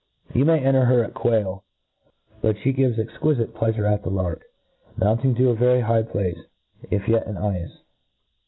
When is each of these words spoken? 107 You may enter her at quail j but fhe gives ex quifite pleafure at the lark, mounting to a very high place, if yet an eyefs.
107 0.33 0.39
You 0.39 0.45
may 0.47 0.67
enter 0.67 0.83
her 0.85 1.03
at 1.03 1.13
quail 1.13 1.63
j 2.07 2.35
but 2.41 2.55
fhe 2.55 2.75
gives 2.75 2.97
ex 2.97 3.13
quifite 3.21 3.51
pleafure 3.53 3.87
at 3.87 4.01
the 4.01 4.09
lark, 4.09 4.41
mounting 4.97 5.35
to 5.35 5.49
a 5.51 5.55
very 5.55 5.81
high 5.81 6.01
place, 6.01 6.39
if 6.89 7.07
yet 7.07 7.27
an 7.27 7.35
eyefs. 7.37 7.83